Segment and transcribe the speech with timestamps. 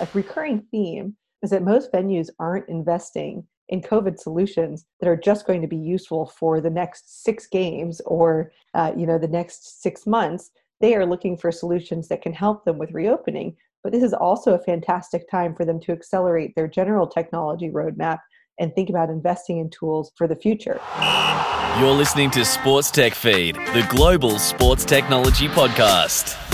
[0.00, 5.46] a recurring theme is that most venues aren't investing in COVID solutions that are just
[5.46, 9.82] going to be useful for the next six games or uh, you know the next
[9.82, 10.50] six months.
[10.80, 13.56] They are looking for solutions that can help them with reopening.
[13.82, 18.18] But this is also a fantastic time for them to accelerate their general technology roadmap
[18.58, 20.80] and think about investing in tools for the future.
[21.78, 26.49] You're listening to Sports Tech Feed, the global sports technology podcast.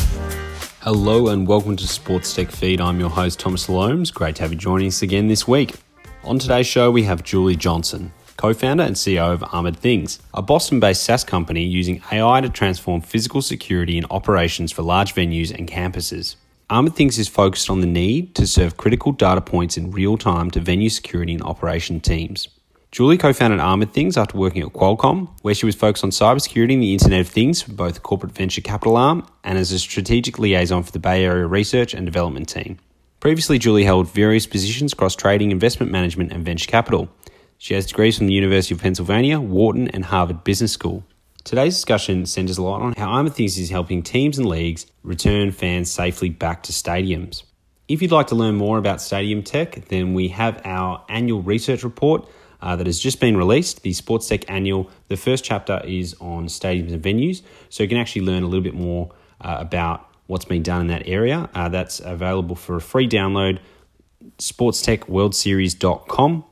[0.87, 2.81] Hello and welcome to Sports Tech Feed.
[2.81, 4.15] I'm your host, Thomas Alomes.
[4.15, 5.75] Great to have you joining us again this week.
[6.23, 10.43] On today's show, we have Julie Johnson, co founder and CEO of Armored Things, a
[10.43, 15.53] Boston based SaaS company using AI to transform physical security and operations for large venues
[15.53, 16.37] and campuses.
[16.71, 20.53] Armored Things is focused on the need to serve critical data points in real time
[20.53, 22.47] to venue security and operation teams.
[22.93, 26.75] Julie co founded Armored Things after working at Qualcomm, where she was focused on cybersecurity
[26.75, 30.39] and the Internet of Things for both corporate venture capital arm and as a strategic
[30.39, 32.79] liaison for the Bay Area research and development team.
[33.21, 37.09] Previously, Julie held various positions across trading, investment management, and venture capital.
[37.59, 41.03] She has degrees from the University of Pennsylvania, Wharton, and Harvard Business School.
[41.43, 45.51] Today's discussion centers a lot on how Armored Things is helping teams and leagues return
[45.51, 47.43] fans safely back to stadiums.
[47.89, 51.85] If you'd like to learn more about stadium tech, then we have our annual research
[51.85, 52.29] report
[52.61, 54.91] uh, that has just been released, the Sports Tech Annual.
[55.09, 58.65] The first chapter is on stadiums and venues, so you can actually learn a little
[58.65, 61.49] bit more uh, about what's been done in that area.
[61.55, 63.61] Uh, that's available for a free download,
[64.39, 66.45] sportstechworldseries.com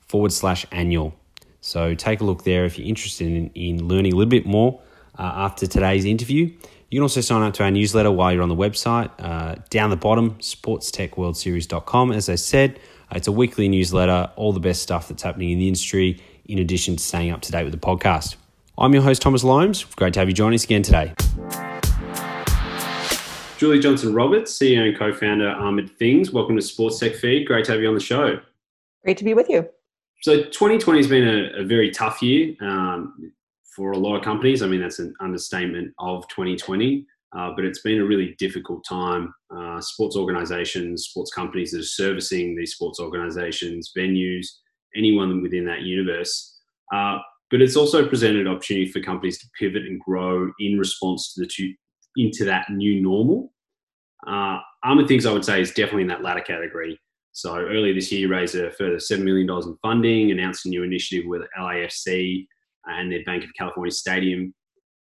[0.00, 1.14] forward slash annual.
[1.60, 4.82] So take a look there if you're interested in, in learning a little bit more
[5.18, 6.52] uh, after today's interview.
[6.92, 9.10] You can also sign up to our newsletter while you're on the website.
[9.18, 12.12] Uh, down the bottom, sportstechworldseries.com.
[12.12, 12.78] As I said,
[13.12, 16.96] it's a weekly newsletter, all the best stuff that's happening in the industry, in addition
[16.96, 18.36] to staying up to date with the podcast.
[18.76, 19.96] I'm your host, Thomas Alomes.
[19.96, 21.14] Great to have you join us again today.
[23.56, 26.30] Julie Johnson Roberts, CEO and co founder Armored Things.
[26.30, 27.46] Welcome to Sports Tech Feed.
[27.46, 28.38] Great to have you on the show.
[29.02, 29.66] Great to be with you.
[30.20, 33.32] So, 2020 has been a, a very tough year um,
[33.74, 34.62] for a lot of companies.
[34.62, 37.06] I mean, that's an understatement of 2020.
[37.34, 39.32] Uh, but it's been a really difficult time.
[39.54, 44.46] Uh, sports organizations, sports companies that are servicing these sports organizations, venues,
[44.94, 46.60] anyone within that universe.
[46.92, 47.18] Uh,
[47.50, 51.46] but it's also presented opportunity for companies to pivot and grow in response to the
[51.46, 51.72] two,
[52.16, 53.52] into that new normal.
[54.26, 57.00] Uh, Armored Things, I would say, is definitely in that latter category.
[57.32, 61.26] So earlier this year, raised a further $7 million in funding, announced a new initiative
[61.26, 62.46] with LAFC
[62.86, 64.54] and their Banc of California Stadium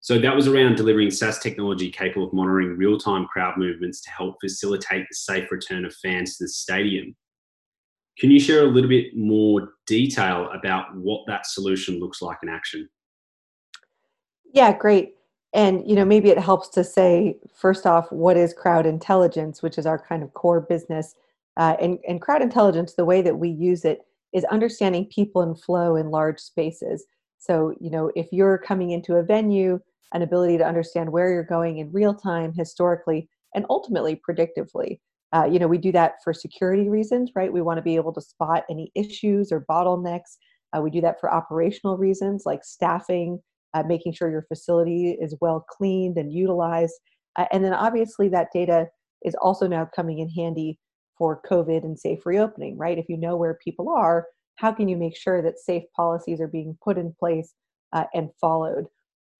[0.03, 4.11] so that was around delivering SaaS technology capable of monitoring real time crowd movements to
[4.11, 7.16] help facilitate the safe return of fans to the stadium.
[8.19, 12.50] Can you share a little bit more detail about what that solution looks like in
[12.50, 12.89] action?
[14.53, 15.13] Yeah, great.
[15.53, 19.78] And you know, maybe it helps to say first off, what is crowd intelligence, which
[19.78, 21.16] is our kind of core business.
[21.56, 24.01] Uh, and, and crowd intelligence, the way that we use it
[24.33, 27.06] is understanding people and flow in large spaces.
[27.44, 29.80] So, you know, if you're coming into a venue,
[30.14, 35.00] an ability to understand where you're going in real time, historically, and ultimately predictively.
[35.34, 37.52] Uh, you know, we do that for security reasons, right?
[37.52, 40.38] We want to be able to spot any issues or bottlenecks.
[40.72, 43.40] Uh, we do that for operational reasons like staffing,
[43.74, 46.94] uh, making sure your facility is well cleaned and utilized.
[47.36, 48.88] Uh, and then obviously, that data
[49.25, 50.80] is also now coming in handy
[51.18, 52.98] for COVID and safe reopening, right?
[52.98, 56.47] If you know where people are, how can you make sure that safe policies are
[56.47, 57.53] being put in place
[57.91, 58.86] uh, and followed?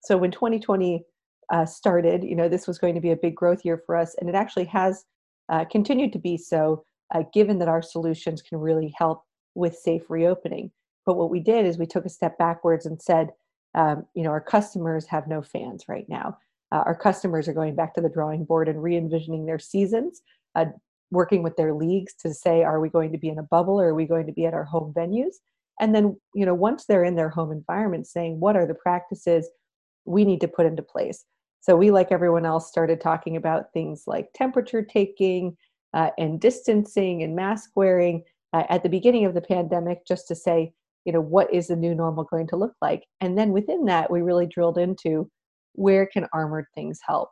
[0.02, 1.04] So when 2020
[1.52, 4.14] uh, started, you know, this was going to be a big growth year for us,
[4.20, 5.04] and it actually has
[5.48, 9.22] uh, continued to be so, uh, given that our solutions can really help
[9.54, 10.70] with safe reopening.
[11.06, 13.30] But what we did is we took a step backwards and said,
[13.74, 16.38] um, you know, our customers have no fans right now.
[16.72, 20.22] Uh, our customers are going back to the drawing board and re-envisioning their seasons,
[20.54, 20.66] uh,
[21.14, 23.88] working with their leagues to say, are we going to be in a bubble or
[23.88, 25.36] are we going to be at our home venues?
[25.80, 29.48] And then, you know, once they're in their home environment, saying, what are the practices?
[30.04, 31.24] we need to put into place.
[31.60, 35.56] So we, like everyone else, started talking about things like temperature taking
[35.94, 38.22] uh, and distancing and mask wearing
[38.52, 40.72] uh, at the beginning of the pandemic, just to say,
[41.04, 43.04] you know, what is the new normal going to look like?
[43.20, 45.30] And then within that, we really drilled into
[45.72, 47.30] where can armored things help?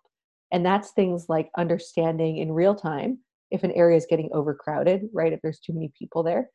[0.50, 3.18] And that's things like understanding in real time
[3.52, 5.32] if an area is getting overcrowded, right?
[5.32, 6.50] If there's too many people there,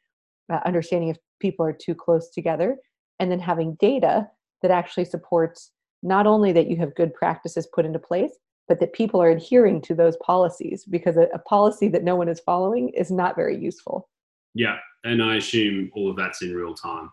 [0.51, 2.77] uh, understanding if people are too close together,
[3.19, 4.27] and then having data
[4.61, 5.71] that actually supports
[6.03, 8.31] not only that you have good practices put into place,
[8.67, 12.27] but that people are adhering to those policies because a, a, policy that no one
[12.27, 14.09] is following is not very useful.
[14.53, 17.09] Yeah, and I assume all of that's in real time.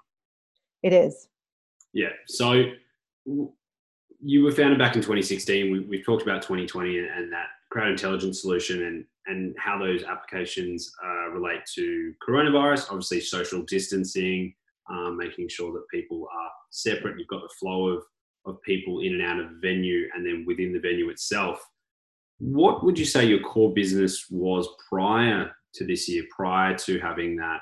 [0.82, 1.28] It is.
[1.92, 2.10] Yeah.
[2.26, 2.72] So
[4.20, 5.86] you were founded back in 2016.
[5.88, 10.04] We, have talked about 2020 and, and, that crowd intelligence solution, and and how those
[10.04, 12.88] applications uh, relate to coronavirus.
[12.90, 14.54] Obviously, social distancing,
[14.88, 17.18] um, making sure that people are separate.
[17.18, 18.04] You've got the flow of
[18.46, 21.60] of people in and out of venue, and then within the venue itself.
[22.38, 27.36] What would you say your core business was prior to this year, prior to having
[27.36, 27.60] that,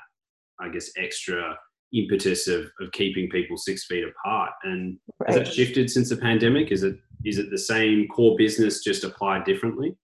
[0.59, 1.57] I guess, extra
[1.93, 4.51] impetus of, of keeping people six feet apart?
[4.63, 5.29] And right.
[5.29, 6.71] has it shifted since the pandemic?
[6.71, 9.95] Is it is it the same core business just applied differently?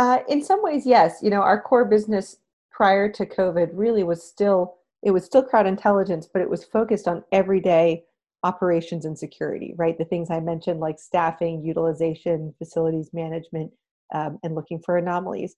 [0.00, 1.18] Uh, in some ways, yes.
[1.22, 2.38] You know, our core business
[2.70, 7.06] prior to COVID really was still it was still crowd intelligence, but it was focused
[7.06, 8.04] on everyday
[8.42, 9.98] operations and security, right?
[9.98, 13.72] The things I mentioned, like staffing, utilization, facilities management,
[14.14, 15.56] um, and looking for anomalies.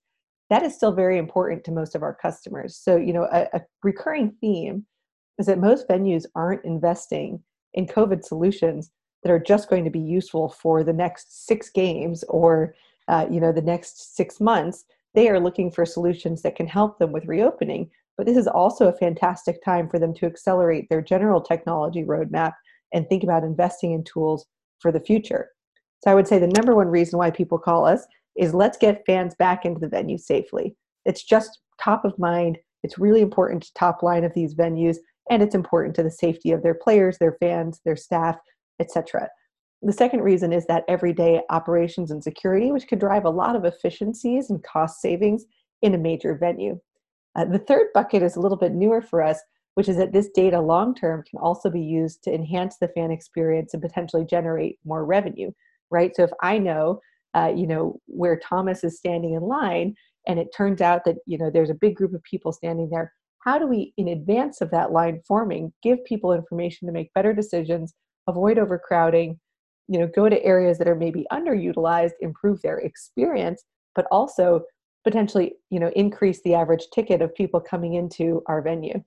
[0.49, 2.75] That is still very important to most of our customers.
[2.75, 4.85] So, you know, a, a recurring theme
[5.39, 7.41] is that most venues aren't investing
[7.73, 8.91] in COVID solutions
[9.23, 12.75] that are just going to be useful for the next six games or,
[13.07, 14.85] uh, you know, the next six months.
[15.13, 17.89] They are looking for solutions that can help them with reopening.
[18.17, 22.53] But this is also a fantastic time for them to accelerate their general technology roadmap
[22.93, 24.45] and think about investing in tools
[24.79, 25.49] for the future.
[26.03, 28.05] So I would say the number one reason why people call us
[28.35, 30.75] is let's get fans back into the venue safely.
[31.05, 32.57] It's just top of mind.
[32.83, 34.97] It's really important to top line of these venues
[35.29, 38.37] and it's important to the safety of their players, their fans, their staff,
[38.79, 39.29] etc.
[39.83, 43.65] The second reason is that everyday operations and security, which could drive a lot of
[43.65, 45.45] efficiencies and cost savings
[45.81, 46.79] in a major venue.
[47.35, 49.39] Uh, the third bucket is a little bit newer for us,
[49.75, 53.11] which is that this data long term can also be used to enhance the fan
[53.11, 55.51] experience and potentially generate more revenue
[55.91, 56.99] right so if i know
[57.35, 59.93] uh, you know where thomas is standing in line
[60.27, 63.13] and it turns out that you know there's a big group of people standing there
[63.39, 67.33] how do we in advance of that line forming give people information to make better
[67.33, 67.93] decisions
[68.27, 69.39] avoid overcrowding
[69.87, 73.63] you know go to areas that are maybe underutilized improve their experience
[73.95, 74.61] but also
[75.03, 79.03] potentially you know increase the average ticket of people coming into our venue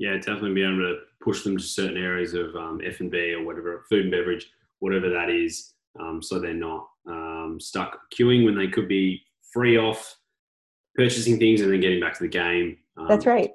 [0.00, 3.34] yeah, definitely be able to push them to certain areas of um, F and B
[3.34, 8.46] or whatever, food and beverage, whatever that is, um, so they're not um, stuck queuing
[8.46, 9.22] when they could be
[9.52, 10.16] free off
[10.94, 12.78] purchasing things and then getting back to the game.
[13.08, 13.50] That's um, right.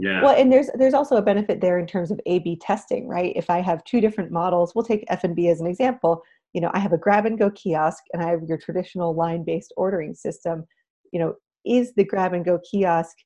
[0.00, 0.22] Yeah.
[0.22, 3.32] Well, and there's there's also a benefit there in terms of A/B testing, right?
[3.36, 6.22] If I have two different models, we'll take F and B as an example.
[6.52, 9.72] You know, I have a grab and go kiosk, and I have your traditional line-based
[9.76, 10.66] ordering system.
[11.12, 13.16] You know, is the grab and go kiosk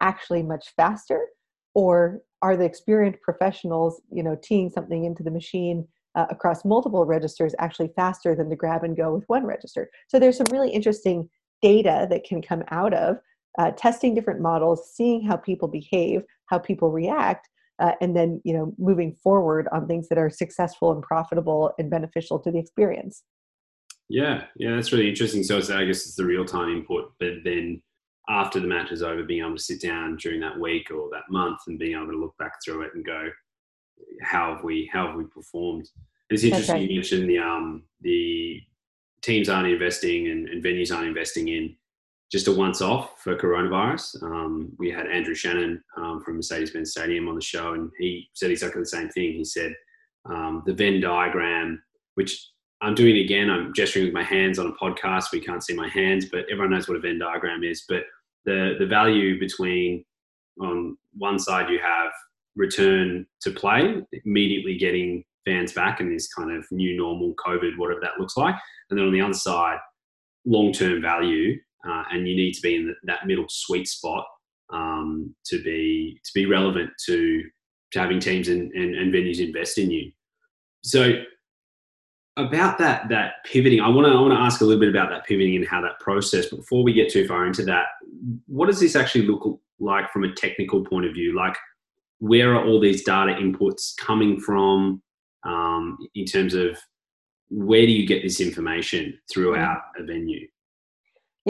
[0.00, 1.26] actually much faster?
[1.74, 7.04] or are the experienced professionals you know teeing something into the machine uh, across multiple
[7.04, 10.70] registers actually faster than the grab and go with one register so there's some really
[10.70, 11.28] interesting
[11.62, 13.16] data that can come out of
[13.58, 17.48] uh, testing different models seeing how people behave how people react
[17.78, 21.90] uh, and then you know moving forward on things that are successful and profitable and
[21.90, 23.22] beneficial to the experience
[24.08, 27.80] yeah yeah that's really interesting so it's, i guess it's the real-time input but then
[28.30, 31.24] after the match is over, being able to sit down during that week or that
[31.30, 33.28] month and being able to look back through it and go,
[34.22, 35.88] how have we how have we performed?
[36.30, 36.90] It's interesting right.
[36.90, 38.60] you mentioned the um the
[39.20, 41.76] teams aren't investing and, and venues aren't investing in
[42.30, 44.22] just a once off for coronavirus.
[44.22, 48.28] Um, we had Andrew Shannon um, from Mercedes Benz Stadium on the show, and he
[48.34, 49.32] said exactly the same thing.
[49.32, 49.74] He said
[50.26, 51.82] um, the Venn diagram,
[52.14, 52.50] which
[52.82, 53.50] I'm doing again.
[53.50, 55.32] I'm gesturing with my hands on a podcast.
[55.32, 57.84] We can't see my hands, but everyone knows what a Venn diagram is.
[57.88, 58.04] But
[58.44, 60.04] the the value between
[60.60, 62.12] on one side you have
[62.56, 68.00] return to play, immediately getting fans back in this kind of new normal COVID, whatever
[68.00, 68.54] that looks like,
[68.88, 69.78] and then on the other side,
[70.44, 74.24] long term value, uh, and you need to be in the, that middle sweet spot
[74.72, 77.42] um, to be to be relevant to
[77.92, 80.12] to having teams and, and, and venues invest in you.
[80.82, 81.22] So
[82.36, 85.10] about that that pivoting, I want to I want to ask a little bit about
[85.10, 86.46] that pivoting and how that process.
[86.46, 87.86] But before we get too far into that,
[88.46, 91.34] what does this actually look like from a technical point of view?
[91.34, 91.56] Like,
[92.18, 95.02] where are all these data inputs coming from?
[95.42, 96.78] Um, in terms of
[97.48, 100.46] where do you get this information throughout a venue?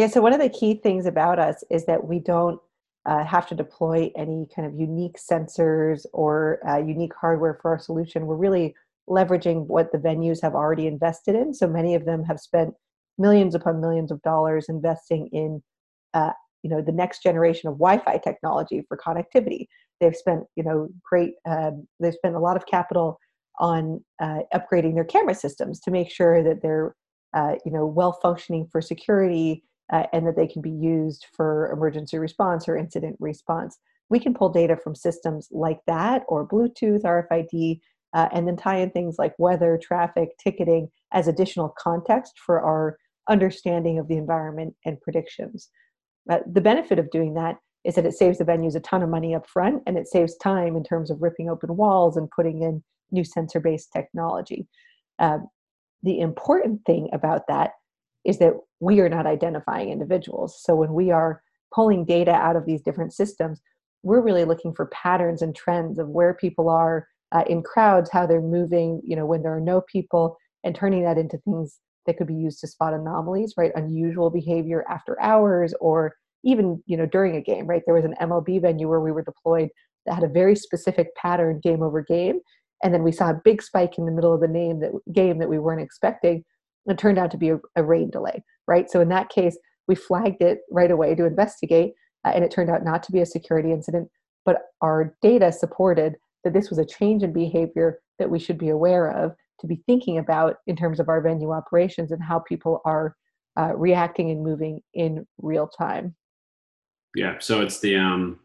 [0.00, 2.58] Yeah, so one of the key things about us is that we don't
[3.04, 7.78] uh, have to deploy any kind of unique sensors or uh, unique hardware for our
[7.78, 8.24] solution.
[8.24, 8.74] We're really
[9.10, 11.52] leveraging what the venues have already invested in.
[11.52, 12.72] So many of them have spent
[13.18, 15.62] millions upon millions of dollars investing in,
[16.14, 19.66] uh, you know, the next generation of Wi-Fi technology for connectivity.
[20.00, 21.34] They've spent, you know, great.
[21.46, 23.18] Um, they've spent a lot of capital
[23.58, 26.96] on uh, upgrading their camera systems to make sure that they're,
[27.34, 31.70] uh, you know, well functioning for security uh, and that they can be used for
[31.72, 33.78] emergency response or incident response.
[34.08, 37.80] We can pull data from systems like that or Bluetooth, RFID,
[38.12, 42.96] uh, and then tie in things like weather, traffic, ticketing as additional context for our
[43.28, 45.70] understanding of the environment and predictions.
[46.28, 49.08] Uh, the benefit of doing that is that it saves the venues a ton of
[49.08, 52.62] money up front and it saves time in terms of ripping open walls and putting
[52.62, 54.66] in new sensor based technology.
[55.18, 55.38] Uh,
[56.02, 57.72] the important thing about that
[58.24, 60.60] is that we are not identifying individuals.
[60.62, 61.42] So when we are
[61.74, 63.60] pulling data out of these different systems,
[64.02, 68.26] we're really looking for patterns and trends of where people are uh, in crowds, how
[68.26, 72.16] they're moving, you know, when there are no people, and turning that into things that
[72.16, 73.72] could be used to spot anomalies, right?
[73.74, 77.82] Unusual behavior after hours or even, you know, during a game, right?
[77.84, 79.68] There was an MLB venue where we were deployed
[80.06, 82.40] that had a very specific pattern game over game.
[82.82, 85.38] And then we saw a big spike in the middle of the name that game
[85.38, 86.44] that we weren't expecting.
[86.86, 88.90] It turned out to be a, a rain delay, right?
[88.90, 91.92] So in that case, we flagged it right away to investigate,
[92.24, 94.08] uh, and it turned out not to be a security incident,
[94.44, 98.68] but our data supported that this was a change in behavior that we should be
[98.68, 102.80] aware of to be thinking about in terms of our venue operations and how people
[102.84, 103.14] are
[103.58, 106.14] uh, reacting and moving in real time.
[107.14, 108.38] Yeah, so it's the um,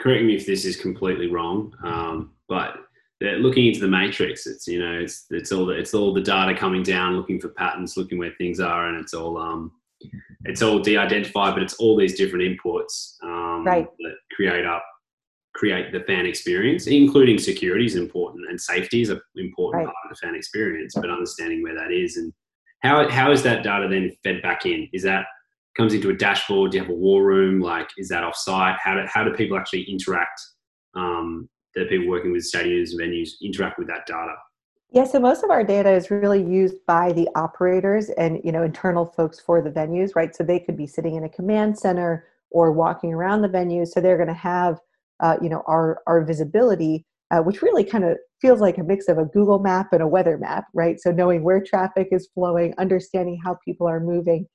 [0.00, 2.76] correct me if this is completely wrong, um, but
[3.32, 4.46] looking into the matrix.
[4.46, 7.48] It's you know it's it's all the, it's all the data coming down, looking for
[7.48, 9.72] patterns, looking where things are, and it's all um,
[10.44, 13.88] it's all de-identified, but it's all these different inputs um, right.
[13.98, 14.84] that create up
[15.54, 19.86] create the fan experience, including security is important and safety is an important right.
[19.86, 22.32] part of the fan experience, but understanding where that is and
[22.82, 24.88] how, how is that data then fed back in?
[24.92, 25.26] Is that
[25.76, 26.72] comes into a dashboard?
[26.72, 27.60] Do you have a war room?
[27.60, 28.76] Like, is that offsite?
[28.82, 30.40] How do, how do people actually interact?
[30.94, 34.34] Um, the people working with stadiums and venues interact with that data?
[34.90, 38.62] Yeah, so most of our data is really used by the operators and you know
[38.62, 40.34] internal folks for the venues, right?
[40.34, 44.00] So they could be sitting in a command center or walking around the venue, so
[44.00, 44.78] they're going to have
[45.20, 49.08] uh, you know our our visibility uh, which really kind of feels like a mix
[49.08, 52.74] of a google map and a weather map right so knowing where traffic is flowing
[52.78, 54.46] understanding how people are moving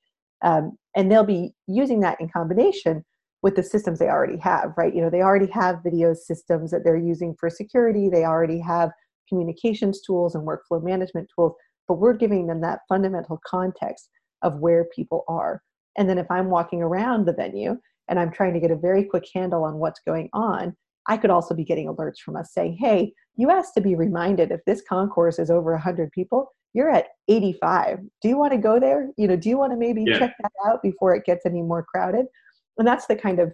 [0.44, 3.04] um, and they'll be using that in combination
[3.42, 6.84] with the systems they already have right you know they already have video systems that
[6.84, 8.92] they're using for security they already have
[9.28, 11.54] communications tools and workflow management tools
[11.88, 14.10] but we're giving them that fundamental context
[14.42, 15.62] of where people are
[15.98, 17.78] and then if i'm walking around the venue
[18.10, 20.76] and I'm trying to get a very quick handle on what's going on,
[21.08, 24.52] I could also be getting alerts from us saying, hey, you asked to be reminded
[24.52, 28.00] if this concourse is over 100 people, you're at 85.
[28.22, 29.10] Do you want to go there?
[29.18, 30.20] You know, do you want to maybe yeah.
[30.20, 32.26] check that out before it gets any more crowded?
[32.80, 33.54] And that's the kind of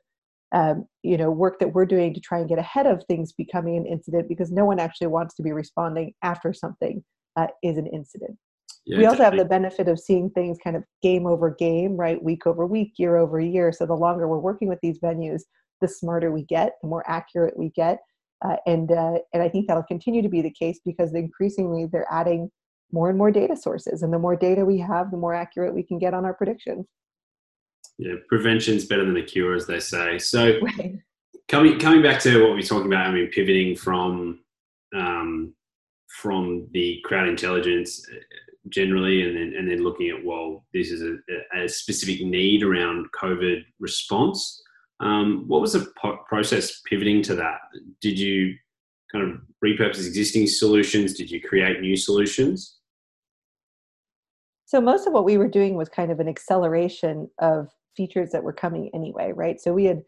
[0.54, 3.76] um, you know work that we're doing to try and get ahead of things becoming
[3.76, 7.04] an incident because no one actually wants to be responding after something
[7.36, 8.38] uh, is an incident.
[8.86, 12.22] Yeah, we also have the benefit of seeing things kind of game over game, right?
[12.24, 13.72] Week over week, year over year.
[13.72, 15.42] So the longer we're working with these venues,
[15.82, 18.00] the smarter we get, the more accurate we get.
[18.44, 22.08] Uh, and uh, and I think that'll continue to be the case because increasingly they're
[22.12, 22.52] adding
[22.92, 25.84] more and more data sources, and the more data we have, the more accurate we
[25.84, 26.86] can get on our predictions.
[27.98, 30.20] Yeah, prevention's better than the cure, as they say.
[30.20, 30.60] So
[31.48, 34.40] coming coming back to what we are talking about, I mean, pivoting from
[34.96, 35.54] um,
[36.08, 38.06] from the crowd intelligence
[38.70, 43.08] generally, and then and then looking at well, this is a, a specific need around
[43.20, 44.62] COVID response.
[45.02, 47.60] Um, what was the po- process pivoting to that?
[48.02, 48.56] Did you
[49.12, 51.14] kind of repurpose existing solutions?
[51.14, 52.78] Did you create new solutions?
[54.66, 58.44] So most of what we were doing was kind of an acceleration of features that
[58.44, 59.60] were coming anyway, right?
[59.60, 60.04] So we had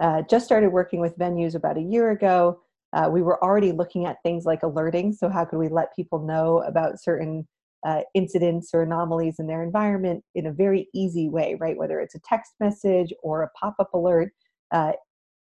[0.00, 2.60] uh, just started working with venues about a year ago.
[2.92, 5.12] Uh, we were already looking at things like alerting.
[5.12, 7.46] So how could we let people know about certain
[7.86, 11.76] uh, incidents or anomalies in their environment in a very easy way, right?
[11.76, 14.32] Whether it's a text message or a pop up alert.
[14.72, 14.92] Uh,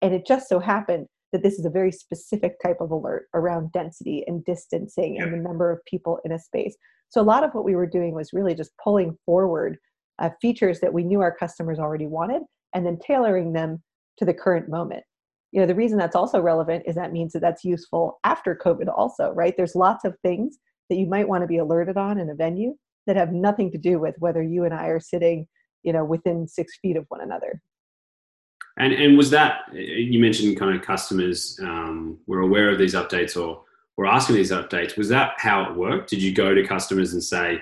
[0.02, 3.72] and it just so happened that this is a very specific type of alert around
[3.72, 5.24] density and distancing yeah.
[5.24, 6.76] and the number of people in a space.
[7.08, 9.78] So a lot of what we were doing was really just pulling forward
[10.18, 12.42] uh, features that we knew our customers already wanted
[12.74, 13.82] and then tailoring them
[14.18, 15.04] to the current moment.
[15.52, 18.88] You know, the reason that's also relevant is that means that that's useful after COVID
[18.94, 19.54] also, right?
[19.56, 20.58] There's lots of things
[20.90, 22.74] that you might want to be alerted on in a venue
[23.06, 25.46] that have nothing to do with whether you and I are sitting,
[25.82, 27.60] you know, within six feet of one another.
[28.78, 33.40] And and was that you mentioned kind of customers um, were aware of these updates
[33.40, 33.62] or
[33.96, 34.96] were asking these updates?
[34.96, 36.10] Was that how it worked?
[36.10, 37.60] Did you go to customers and say,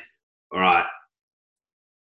[0.52, 0.86] "All right,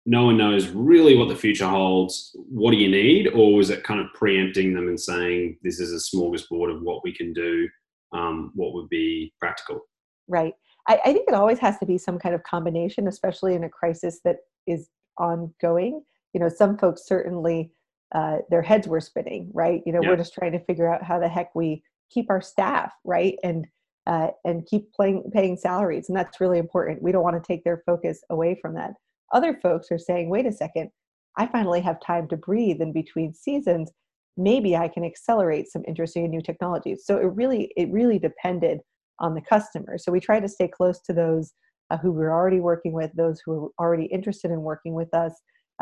[0.06, 2.34] no one knows really what the future holds.
[2.48, 5.92] What do you need?" Or was it kind of preempting them and saying, "This is
[5.92, 7.68] a smorgasbord of what we can do,
[8.12, 9.80] um, what would be practical"?
[10.28, 10.54] Right.
[10.88, 13.68] I, I think it always has to be some kind of combination, especially in a
[13.68, 16.02] crisis that is ongoing.
[16.32, 17.72] You know, some folks certainly
[18.14, 19.82] uh, their heads were spinning, right?
[19.84, 20.10] You know, yeah.
[20.10, 23.66] we're just trying to figure out how the heck we keep our staff, right, and
[24.08, 27.02] uh, and keep playing paying salaries, and that's really important.
[27.02, 28.92] We don't want to take their focus away from that.
[29.32, 30.90] other folks are saying, wait a second,
[31.36, 33.92] I finally have time to breathe in between seasons.
[34.36, 37.04] Maybe I can accelerate some interesting new technologies.
[37.04, 38.78] So it really, it really depended
[39.20, 39.98] on the customer.
[39.98, 41.52] So we try to stay close to those
[41.90, 45.32] uh, who we're already working with, those who are already interested in working with us,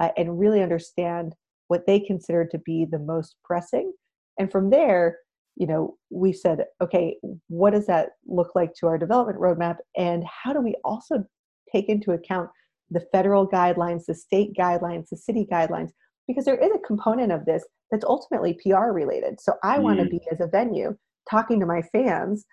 [0.00, 1.35] uh, and really understand
[1.68, 3.92] what they consider to be the most pressing.
[4.38, 5.18] And from there,
[5.56, 7.16] you know, we said, okay,
[7.48, 9.76] what does that look like to our development roadmap?
[9.96, 11.25] And how do we also
[11.72, 12.50] take into account
[12.90, 15.90] the federal guidelines, the state guidelines, the city guidelines?
[16.28, 19.40] Because there is a component of this that's ultimately PR related.
[19.40, 19.82] So I mm.
[19.82, 20.96] want to be, as a venue,
[21.30, 22.44] talking to my fans,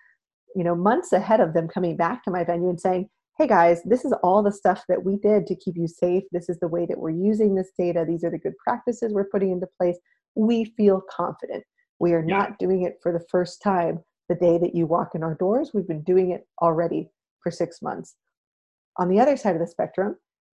[0.56, 3.82] you know, months ahead of them coming back to my venue and saying, hey guys,
[3.84, 6.22] this is all the stuff that we did to keep you safe.
[6.30, 8.04] This is the way that we're using this data.
[8.06, 9.98] These are the good practices we're putting into place.
[10.36, 11.64] We feel confident.
[12.04, 12.36] We are yeah.
[12.36, 15.70] not doing it for the first time the day that you walk in our doors.
[15.72, 17.08] We've been doing it already
[17.42, 18.16] for six months.
[18.98, 20.16] On the other side of the spectrum,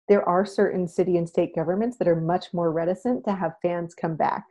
[0.09, 3.95] there are certain city and state governments that are much more reticent to have fans
[3.95, 4.43] come back.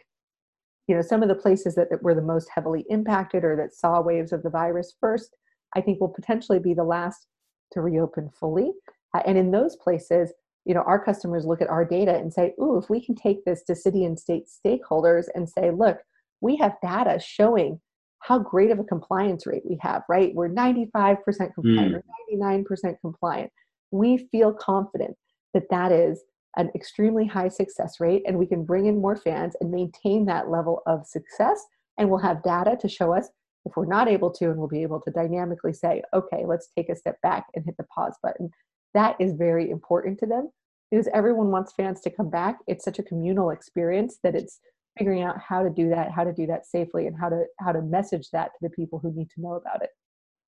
[0.87, 3.73] You know, some of the places that, that were the most heavily impacted or that
[3.73, 5.35] saw waves of the virus first,
[5.75, 7.27] I think will potentially be the last
[7.73, 8.71] to reopen fully.
[9.13, 10.31] Uh, and in those places,
[10.63, 13.43] you know, our customers look at our data and say, ooh, if we can take
[13.43, 15.97] this to city and state stakeholders and say, look,
[16.41, 17.79] we have data showing
[18.19, 20.33] how great of a compliance rate we have, right?
[20.33, 21.17] We're 95%
[21.53, 21.95] compliant, mm.
[21.95, 23.51] or 99% compliant.
[23.91, 25.15] We feel confident
[25.53, 26.23] that that is
[26.57, 30.49] an extremely high success rate, and we can bring in more fans and maintain that
[30.49, 31.63] level of success.
[31.97, 33.29] And we'll have data to show us
[33.65, 36.89] if we're not able to, and we'll be able to dynamically say, okay, let's take
[36.89, 38.49] a step back and hit the pause button.
[38.93, 40.49] That is very important to them
[40.89, 42.59] because everyone wants fans to come back.
[42.67, 44.59] It's such a communal experience that it's
[44.97, 47.71] figuring out how to do that, how to do that safely, and how to how
[47.71, 49.89] to message that to the people who need to know about it.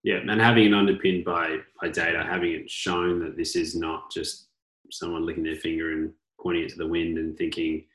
[0.04, 4.12] Yeah, and having it underpinned by by data, having it shown that this is not
[4.12, 4.48] just
[4.92, 7.86] someone licking their finger and pointing it to the wind and thinking,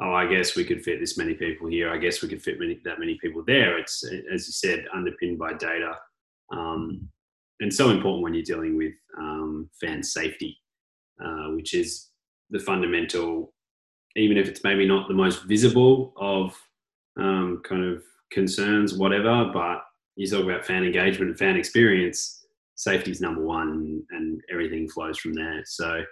[0.00, 1.90] "Oh, I guess we could fit this many people here.
[1.90, 5.38] I guess we could fit many, that many people there." It's as you said, underpinned
[5.38, 5.96] by data,
[6.52, 7.08] um,
[7.60, 10.58] and so important when you're dealing with um, fan safety,
[11.24, 12.10] uh, which is
[12.50, 13.54] the fundamental
[14.16, 16.54] even if it's maybe not the most visible of
[17.18, 19.82] um, kind of concerns, whatever, but
[20.16, 25.18] you talk about fan engagement and fan experience, safety is number one and everything flows
[25.18, 25.62] from there.
[25.64, 26.02] So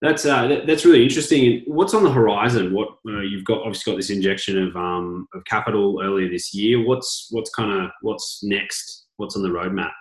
[0.00, 1.62] that's uh, that, that's really interesting.
[1.66, 2.74] What's on the horizon?
[2.74, 6.84] What uh, you've got obviously got this injection of um, of capital earlier this year.
[6.84, 9.06] What's what's kind of what's next?
[9.16, 9.92] What's on the roadmap?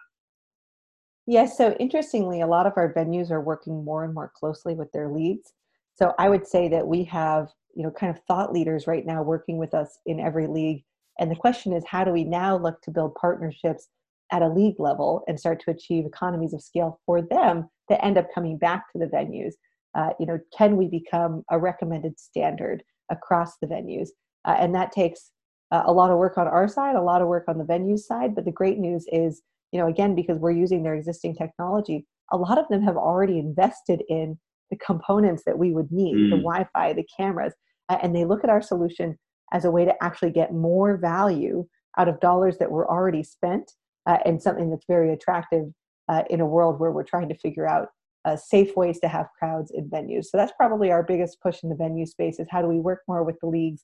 [1.27, 1.55] Yes.
[1.55, 5.07] So interestingly, a lot of our venues are working more and more closely with their
[5.07, 5.53] leagues.
[5.95, 9.21] So I would say that we have, you know, kind of thought leaders right now
[9.23, 10.83] working with us in every league.
[11.19, 13.89] And the question is, how do we now look to build partnerships
[14.31, 18.17] at a league level and start to achieve economies of scale for them that end
[18.17, 19.53] up coming back to the venues?
[19.93, 24.09] Uh, you know, can we become a recommended standard across the venues?
[24.45, 25.31] Uh, and that takes
[25.71, 27.97] uh, a lot of work on our side, a lot of work on the venue
[27.97, 28.33] side.
[28.33, 32.37] But the great news is, you know, again, because we're using their existing technology, a
[32.37, 34.39] lot of them have already invested in
[34.71, 36.29] the components that we would need mm.
[36.31, 37.53] the wi-fi the cameras
[38.01, 39.17] and they look at our solution
[39.51, 41.65] as a way to actually get more value
[41.97, 43.73] out of dollars that were already spent
[44.07, 45.65] uh, and something that's very attractive
[46.09, 47.89] uh, in a world where we're trying to figure out
[48.25, 51.69] uh, safe ways to have crowds in venues so that's probably our biggest push in
[51.69, 53.83] the venue space is how do we work more with the leagues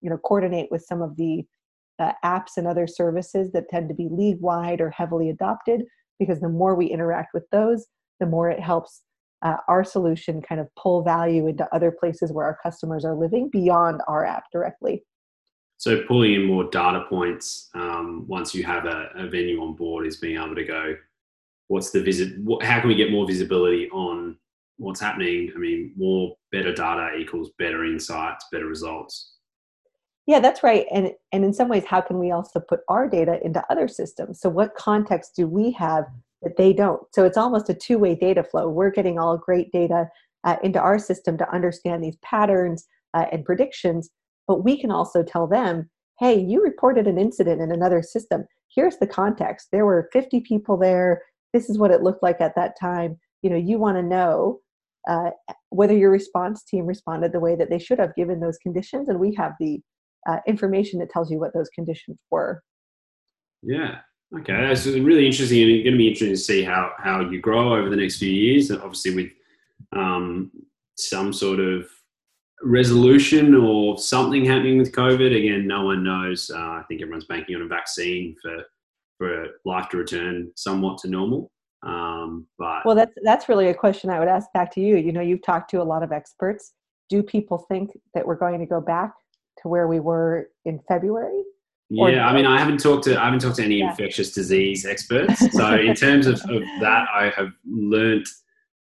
[0.00, 1.44] you know coordinate with some of the
[1.98, 5.82] uh, apps and other services that tend to be league wide or heavily adopted
[6.18, 7.86] because the more we interact with those
[8.20, 9.02] the more it helps
[9.44, 13.50] uh, our solution kind of pull value into other places where our customers are living
[13.50, 15.04] beyond our app directly.
[15.76, 20.06] So pulling in more data points um, once you have a, a, venue on board
[20.06, 20.96] is being able to go,
[21.68, 22.38] what's the visit?
[22.38, 24.38] What, how can we get more visibility on
[24.78, 25.52] what's happening?
[25.54, 29.32] I mean, more better data equals better insights, better results.
[30.26, 30.86] Yeah, that's right.
[30.90, 34.40] And and in some ways, how can we also put our data into other systems?
[34.40, 36.06] So what context do we have
[36.44, 37.02] that they don't.
[37.12, 38.68] So it's almost a two way data flow.
[38.68, 40.08] We're getting all great data
[40.44, 44.10] uh, into our system to understand these patterns uh, and predictions,
[44.46, 48.44] but we can also tell them, hey, you reported an incident in another system.
[48.74, 49.68] Here's the context.
[49.72, 51.22] There were 50 people there.
[51.52, 53.18] This is what it looked like at that time.
[53.42, 54.60] You know, you want to know
[55.08, 55.30] uh,
[55.70, 59.20] whether your response team responded the way that they should have given those conditions, and
[59.20, 59.80] we have the
[60.28, 62.62] uh, information that tells you what those conditions were.
[63.62, 64.00] Yeah,
[64.40, 67.40] Okay, that's really interesting, and it's going to be interesting to see how how you
[67.40, 68.70] grow over the next few years.
[68.70, 69.30] and Obviously, with
[69.92, 70.50] um,
[70.96, 71.86] some sort of
[72.62, 75.36] resolution or something happening with COVID.
[75.36, 76.50] Again, no one knows.
[76.52, 78.64] Uh, I think everyone's banking on a vaccine for
[79.18, 81.50] for life to return somewhat to normal.
[81.84, 84.96] Um, but well, that's that's really a question I would ask back to you.
[84.96, 86.72] You know, you've talked to a lot of experts.
[87.10, 89.12] Do people think that we're going to go back
[89.62, 91.42] to where we were in February?
[91.90, 93.90] Yeah, I mean, I haven't talked to I haven't talked to any yeah.
[93.90, 95.42] infectious disease experts.
[95.52, 98.28] So in terms of, of that, I have learnt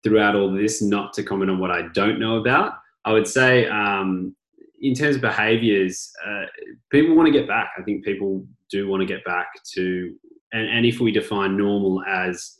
[0.02, 2.74] throughout all this not to comment on what I don't know about.
[3.04, 4.36] I would say, um,
[4.80, 6.44] in terms of behaviours, uh,
[6.90, 7.70] people want to get back.
[7.78, 10.14] I think people do want to get back to,
[10.52, 12.58] and, and if we define normal as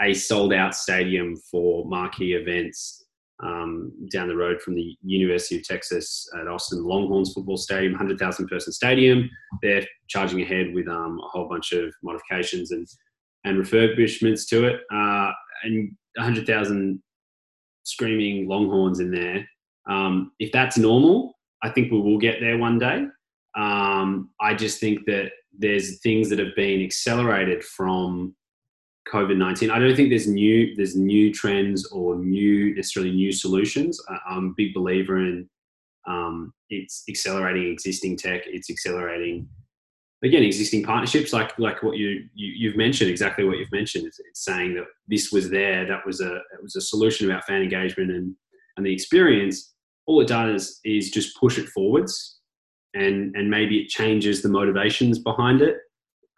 [0.00, 3.03] a sold out stadium for marquee events
[3.44, 8.48] um, down the road from the University of Texas at Austin Longhorns football stadium, 100,000
[8.48, 9.28] person stadium.
[9.62, 12.86] They're charging ahead with um, a whole bunch of modifications and,
[13.44, 14.80] and refurbishments to it.
[14.92, 15.30] Uh,
[15.64, 17.02] and 100,000
[17.82, 19.46] screaming Longhorns in there.
[19.88, 23.04] Um, if that's normal, I think we will get there one day.
[23.56, 28.34] Um, I just think that there's things that have been accelerated from
[29.12, 29.70] COVID nineteen.
[29.70, 34.00] I don't think there's new there's new trends or new necessarily new solutions.
[34.28, 35.48] I'm a big believer in
[36.06, 38.42] um, it's accelerating existing tech.
[38.46, 39.48] It's accelerating
[40.22, 44.06] again existing partnerships like like what you, you have mentioned exactly what you've mentioned.
[44.06, 45.86] It's, it's, saying that this was there.
[45.86, 48.34] That was a it was a solution about fan engagement and
[48.76, 49.74] and the experience.
[50.06, 52.38] All it does is just push it forwards,
[52.94, 55.76] and and maybe it changes the motivations behind it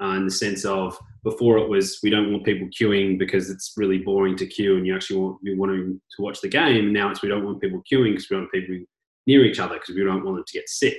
[0.03, 3.73] uh, in the sense of before it was we don't want people queuing because it's
[3.77, 6.87] really boring to queue and you actually want we want to watch the game.
[6.87, 8.87] And now it's we don't want people queuing because we don't want people
[9.27, 10.99] near each other because we don't want them to get sick.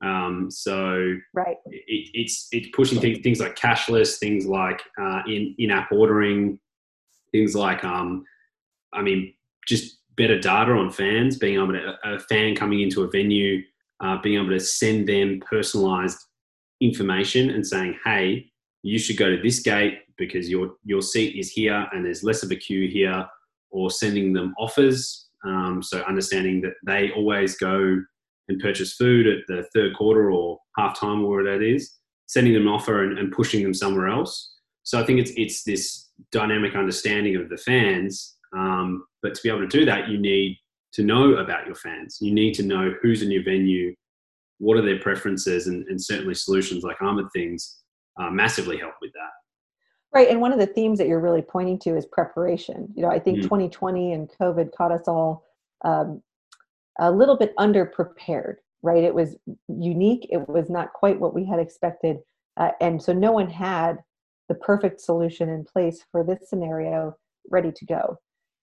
[0.00, 1.56] Um, so right.
[1.66, 6.60] it, it's it's pushing things things like cashless things like uh, in in-app ordering
[7.32, 8.24] things like um,
[8.92, 9.34] i mean
[9.66, 13.60] just better data on fans being able to a fan coming into a venue
[14.00, 16.18] uh, being able to send them personalized
[16.80, 18.50] information and saying, hey,
[18.82, 22.42] you should go to this gate because your your seat is here and there's less
[22.42, 23.26] of a queue here,
[23.70, 25.26] or sending them offers.
[25.44, 28.02] Um, so understanding that they always go
[28.48, 31.94] and purchase food at the third quarter or half time or whatever that is,
[32.26, 34.54] sending them an offer and, and pushing them somewhere else.
[34.82, 38.36] So I think it's it's this dynamic understanding of the fans.
[38.56, 40.58] Um, but to be able to do that, you need
[40.92, 42.18] to know about your fans.
[42.20, 43.94] You need to know who's in your venue,
[44.58, 47.82] what are their preferences, and, and certainly solutions like Armored Things
[48.20, 49.30] uh, massively help with that.
[50.14, 52.88] Right, and one of the themes that you're really pointing to is preparation.
[52.94, 53.42] You know, I think mm.
[53.42, 55.44] 2020 and COVID caught us all
[55.84, 56.22] um,
[56.98, 58.56] a little bit underprepared.
[58.82, 59.36] Right, it was
[59.68, 60.26] unique.
[60.30, 62.18] It was not quite what we had expected,
[62.56, 63.98] uh, and so no one had
[64.48, 67.14] the perfect solution in place for this scenario
[67.50, 68.18] ready to go.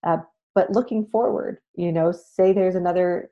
[0.05, 0.17] Uh,
[0.55, 3.29] but looking forward, you know, say there's another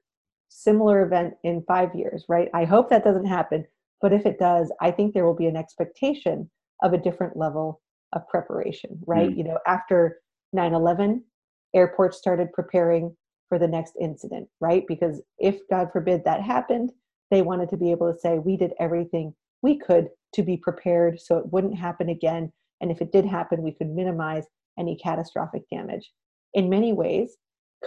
[0.53, 2.49] similar event in five years, right?
[2.53, 3.65] I hope that doesn't happen.
[4.01, 6.49] But if it does, I think there will be an expectation
[6.83, 7.81] of a different level
[8.13, 9.29] of preparation, right?
[9.29, 9.37] Mm.
[9.37, 10.19] You know, after
[10.51, 11.23] 9 11,
[11.73, 13.15] airports started preparing
[13.49, 14.83] for the next incident, right?
[14.87, 16.91] Because if, God forbid, that happened,
[17.31, 21.19] they wanted to be able to say, we did everything we could to be prepared
[21.19, 22.51] so it wouldn't happen again.
[22.81, 24.45] And if it did happen, we could minimize
[24.77, 26.11] any catastrophic damage.
[26.53, 27.37] In many ways,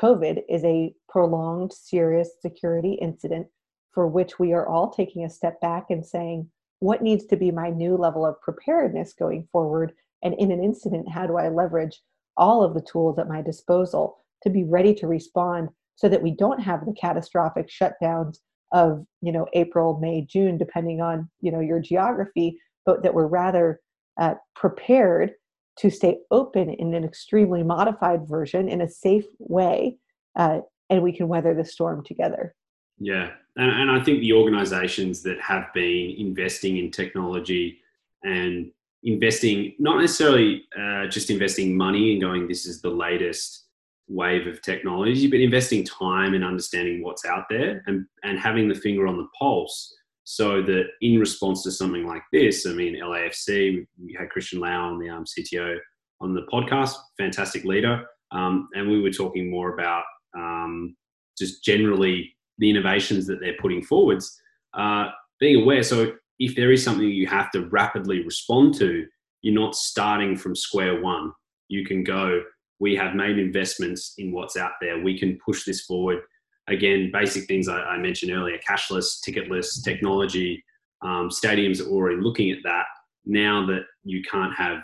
[0.00, 3.46] COVID is a prolonged, serious security incident
[3.92, 7.50] for which we are all taking a step back and saying, what needs to be
[7.50, 9.92] my new level of preparedness going forward?
[10.22, 12.00] And in an incident, how do I leverage
[12.36, 16.30] all of the tools at my disposal to be ready to respond so that we
[16.30, 18.38] don't have the catastrophic shutdowns
[18.72, 23.26] of you know april may june depending on you know your geography but that we're
[23.26, 23.80] rather
[24.20, 25.32] uh, prepared
[25.78, 29.98] to stay open in an extremely modified version in a safe way,
[30.36, 32.54] uh, and we can weather the storm together.
[32.98, 37.80] Yeah, and, and I think the organisations that have been investing in technology
[38.24, 38.70] and
[39.02, 43.64] investing, not necessarily uh, just investing money and going, this is the latest
[44.08, 48.74] wave of technology, but investing time and understanding what's out there and, and having the
[48.74, 49.94] finger on the pulse
[50.28, 54.90] so that in response to something like this, I mean, LAFC, we had Christian Lau
[54.90, 55.78] on the um, CTO
[56.20, 58.04] on the podcast, fantastic leader.
[58.32, 60.02] Um, and we were talking more about
[60.36, 60.96] um,
[61.38, 64.36] just generally the innovations that they're putting forwards.
[64.74, 69.06] Uh, being aware, so if there is something you have to rapidly respond to,
[69.42, 71.30] you're not starting from square one.
[71.68, 72.42] You can go,
[72.80, 75.00] we have made investments in what's out there.
[75.00, 76.18] We can push this forward
[76.68, 80.64] again, basic things I, I mentioned earlier, cashless, ticketless technology.
[81.02, 82.86] Um, stadiums are already looking at that
[83.24, 84.78] now that you can't have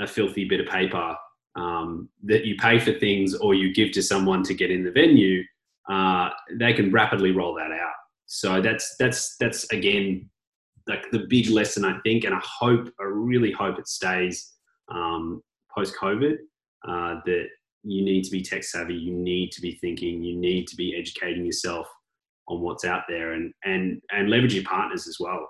[0.00, 1.16] a filthy bit of paper
[1.54, 4.90] um, that you pay for things or you give to someone to get in the
[4.90, 5.42] venue.
[5.88, 7.92] Uh, they can rapidly roll that out.
[8.26, 10.30] So that's that's that's again
[10.88, 14.52] like the big lesson I think, and I hope I really hope it stays
[14.90, 15.42] um,
[15.76, 16.36] post COVID
[16.88, 17.46] uh, that
[17.84, 20.96] you need to be tech savvy, you need to be thinking, you need to be
[20.96, 21.86] educating yourself
[22.48, 25.48] on what's out there, and and and leverage your partners as well.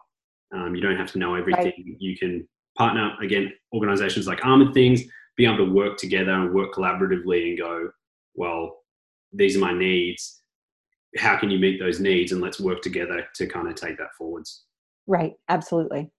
[0.54, 1.64] Um, you don't have to know everything.
[1.64, 1.96] Right.
[1.98, 5.02] You can partner again, organizations like Armored Things,
[5.36, 7.90] be able to work together and work collaboratively and go,
[8.34, 8.82] well,
[9.32, 10.40] these are my needs.
[11.18, 12.32] How can you meet those needs?
[12.32, 14.64] And let's work together to kind of take that forwards.
[15.06, 15.32] Right.
[15.48, 16.10] Absolutely.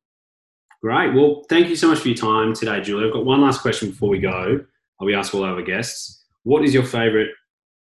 [0.82, 1.13] Great.
[1.13, 3.08] Well, thank you so much for your time today, Julie.
[3.08, 4.65] I've got one last question before we go.
[4.99, 6.25] We ask all our guests.
[6.43, 7.29] What is your favorite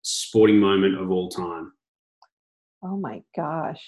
[0.03, 1.73] sporting moment of all time?
[2.83, 3.83] Oh my gosh.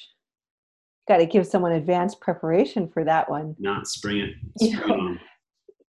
[1.08, 3.56] Got to give someone advanced preparation for that one.
[3.58, 4.34] No, spring it.
[4.58, 5.16] Spring you know,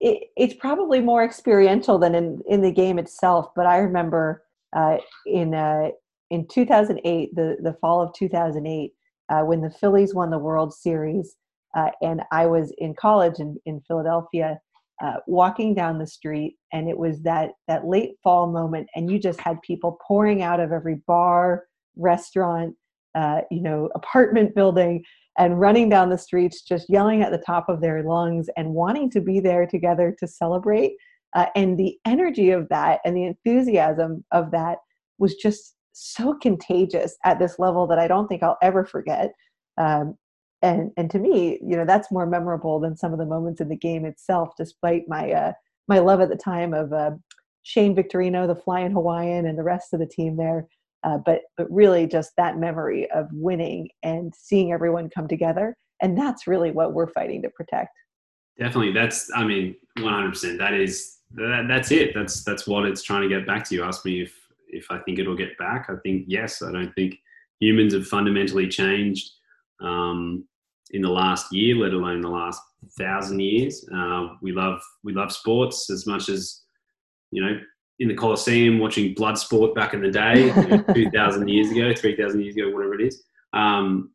[0.04, 3.48] it, it's probably more experiential than in, in the game itself.
[3.56, 4.44] But I remember
[4.76, 5.90] uh, in uh,
[6.30, 8.92] in 2008, the the fall of 2008,
[9.30, 11.38] uh, when the Phillies won the World Series,
[11.76, 14.60] uh, and I was in college in in Philadelphia,
[15.04, 19.20] uh, walking down the street, and it was that that late fall moment, and you
[19.20, 21.66] just had people pouring out of every bar,
[21.98, 22.74] restaurant,
[23.16, 25.04] uh, you know, apartment building
[25.38, 29.10] and running down the streets, just yelling at the top of their lungs and wanting
[29.10, 30.94] to be there together to celebrate.
[31.36, 34.78] Uh, and the energy of that and the enthusiasm of that
[35.18, 39.32] was just so contagious at this level that I don't think I'll ever forget.
[39.78, 40.16] Um,
[40.64, 43.70] and and to me, you know, that's more memorable than some of the moments in
[43.70, 44.54] the game itself.
[44.58, 45.54] Despite my uh,
[45.88, 47.12] my love at the time of uh,
[47.62, 50.68] Shane Victorino, the Flying Hawaiian, and the rest of the team there.
[51.04, 56.18] Uh, but but really just that memory of winning and seeing everyone come together and
[56.18, 57.98] that's really what we're fighting to protect.
[58.60, 58.92] Definitely.
[58.92, 62.12] That's i mean 100% that is that, that's it.
[62.14, 63.76] That's that's what it's trying to get back to.
[63.76, 64.36] You ask me if
[64.68, 65.90] if i think it'll get back.
[65.90, 66.62] I think yes.
[66.62, 67.16] I don't think
[67.60, 69.32] humans have fundamentally changed.
[69.82, 70.46] Um,
[70.94, 72.62] in the last year let alone the last
[72.98, 76.62] thousand years uh, we love we love sports as much as
[77.32, 77.60] you know
[78.00, 80.52] in the Colosseum watching blood sport back in the day,
[80.94, 83.24] 2,000 years ago, 3,000 years ago, whatever it is.
[83.54, 84.12] Um,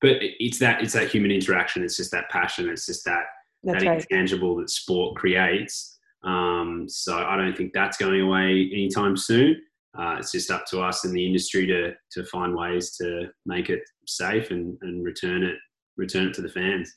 [0.00, 1.82] but it's that it's that human interaction.
[1.82, 2.68] It's just that passion.
[2.68, 3.24] It's just that
[3.62, 4.00] that's that right.
[4.10, 5.98] intangible that sport creates.
[6.22, 9.62] Um, so I don't think that's going away anytime soon.
[9.98, 13.70] Uh, it's just up to us in the industry to to find ways to make
[13.70, 15.56] it safe and, and return it
[15.96, 16.94] return it to the fans.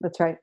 [0.00, 0.36] That's right.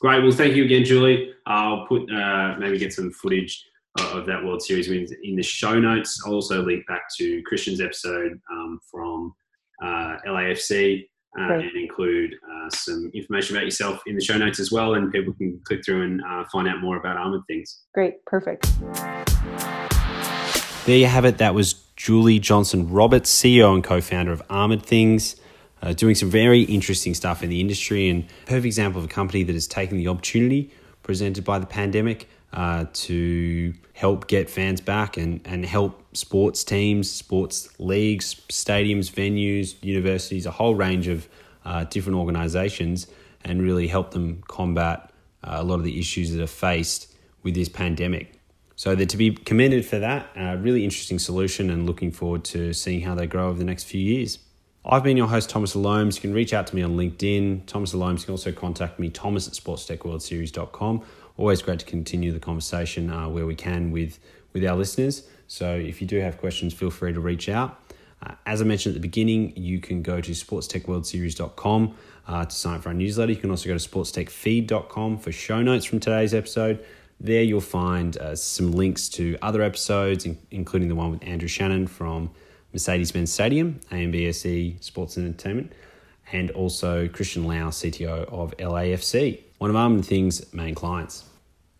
[0.00, 0.22] Great.
[0.22, 1.32] Well, thank you again, Julie.
[1.46, 3.64] I'll put uh, maybe get some footage
[4.00, 6.22] of that World Series wins in the show notes.
[6.24, 9.34] I'll also link back to Christian's episode um, from
[9.82, 14.70] uh, LAFC uh, and include uh, some information about yourself in the show notes as
[14.70, 17.80] well, and people can click through and uh, find out more about Armored Things.
[17.92, 18.24] Great.
[18.24, 18.70] Perfect.
[20.86, 21.38] There you have it.
[21.38, 25.36] That was Julie Johnson Roberts, CEO and co-founder of Armored Things
[25.82, 29.42] uh, doing some very interesting stuff in the industry and perfect example of a company
[29.42, 35.16] that has taken the opportunity presented by the pandemic uh, to help get fans back
[35.16, 41.28] and, and help sports teams, sports leagues, stadiums, venues, universities, a whole range of
[41.64, 43.06] uh, different organizations
[43.44, 45.10] and really help them combat
[45.44, 48.34] uh, a lot of the issues that are faced with this pandemic.
[48.76, 52.72] So they're to be commended for that, a really interesting solution and looking forward to
[52.72, 54.38] seeing how they grow over the next few years.
[54.84, 56.16] I've been your host, Thomas Alomes.
[56.16, 57.66] You can reach out to me on LinkedIn.
[57.66, 58.20] Thomas Alomes.
[58.20, 61.02] You can also contact me, thomas at sportstechworldseries.com.
[61.36, 64.18] Always great to continue the conversation uh, where we can with,
[64.52, 65.28] with our listeners.
[65.46, 67.80] So if you do have questions, feel free to reach out.
[68.22, 71.94] Uh, as I mentioned at the beginning, you can go to sportstechworldseries.com
[72.26, 73.32] uh, to sign up for our newsletter.
[73.32, 76.84] You can also go to sportstechfeed.com for show notes from today's episode.
[77.20, 81.48] There you'll find uh, some links to other episodes, in- including the one with Andrew
[81.48, 82.30] Shannon from
[82.72, 85.72] Mercedes Benz Stadium, AMBSE Sports and Entertainment,
[86.32, 91.24] and also Christian Lau, CTO of LAFC, one of Armored Things' main clients.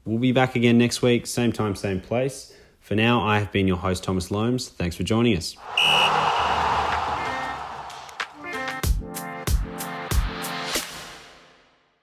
[0.05, 2.55] We'll be back again next week, same time, same place.
[2.81, 4.71] For now, I have been your host, Thomas Alomes.
[4.71, 5.57] Thanks for joining us.